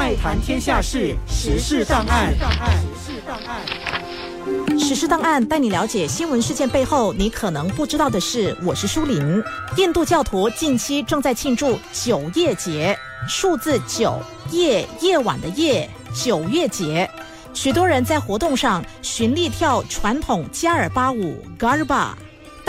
[0.00, 2.32] 爱谈天下事，时事档案。
[2.32, 8.56] 时事档案，时事档案带你了解新闻事件背后你可能不知道的事。
[8.64, 9.42] 我是舒林。
[9.76, 14.18] 印度教徒近期正在庆祝九夜节，数字九
[14.50, 17.08] 夜夜晚的夜，九月节。
[17.52, 22.12] 许多人在活动上循例跳传统加尔巴舞 Garba，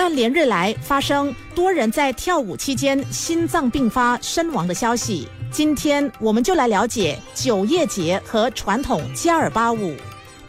[0.04, 5.28] 但连日来发生多人在跳舞期间心脏病发身亡的消息。
[5.52, 9.96] 今天我们就来了解九夜节和传统加尔巴舞。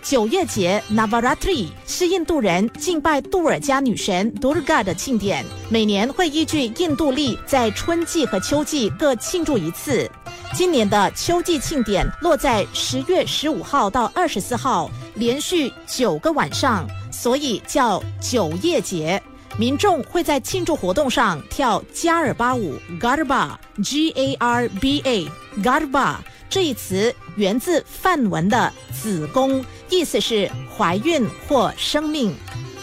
[0.01, 10.11] 九夜节 Navaratri 是印度人敬拜杜尔加女神 Durga 的庆典，每年会依据印度历在春季和秋季各庆祝一次。
[10.55, 19.23] 今年的秋季庆典落在十月十五号到二十四号，连续九个晚上，所以叫九夜节。
[19.59, 26.16] 民众会在庆祝活动上跳加尔巴舞 （Garba），G A R B A，Garba
[26.48, 32.34] 这一词源自梵文的“子宫”，意思是怀孕或生命。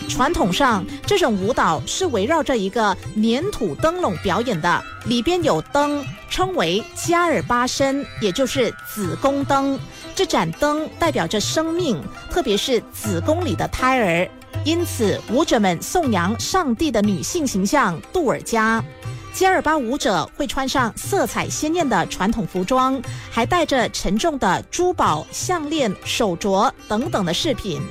[0.08, 9.80] 传统上，这种舞蹈是围绕着一个粘土灯笼表演的，里边有灯，称为加尔巴身，也就是子宫灯。
[10.16, 14.30] 这盏灯代表着生命，特别是子宫里的胎儿。
[14.70, 18.84] 因此，舞者们颂扬上帝的女性形象杜尔加。
[19.34, 27.82] 加尔巴舞者会穿上色彩鲜艳的传统服装，还带着沉重的珠宝、项链、手镯等等的饰品。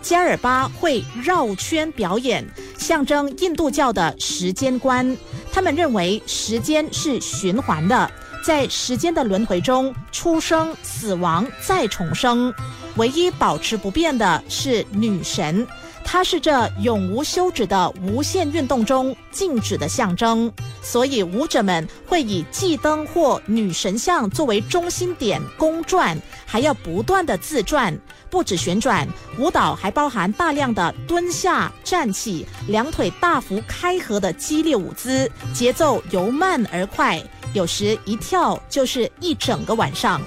[0.00, 2.42] 加尔巴会绕圈表演，
[2.78, 5.14] 象征印度教的时间观。
[5.52, 8.10] 他们认为时间是循环的，
[8.42, 12.50] 在时间的轮回中出生、死亡再重生，
[12.96, 15.66] 唯一保持不变的是女神。
[16.04, 27.98] 它是这永无休止的无限运动中静止的象征，所以舞者们会以祭灯或女神像作为中心点公转，还要不断的自转。
[28.30, 40.20] 不止旋转，舞蹈还包含大量的蹲下、站起、两腿大幅开合的激烈舞姿，节奏由慢而快，有时一跳就是一整个晚上。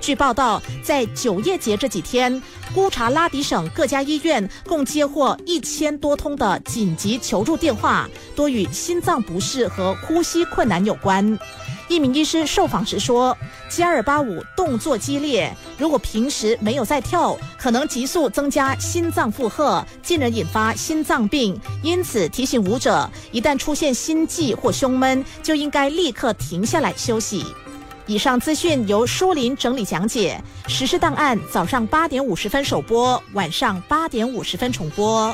[0.00, 2.42] 据报道，在九夜节这几天，
[2.74, 11.38] 姑查拉迪省各家医院共接获一千多通的紧急求助电话，多与心脏不适和呼吸困难有关。
[11.88, 13.36] 一名医师受访时说
[13.70, 21.58] ：“加尔巴舞动作激烈，如果平时没有在跳，可能急速增加心脏负荷，进而引发心脏病。
[21.82, 27.44] 因此，提醒舞者，一旦出现心悸或胸闷，就应该立刻停下来休息。”
[28.08, 30.42] 以上资讯由舒林整理讲解。
[30.66, 35.32] 实时档案早上八点五十分首播，晚上八点五十分重播。